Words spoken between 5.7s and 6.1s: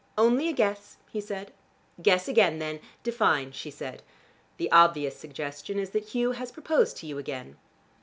is that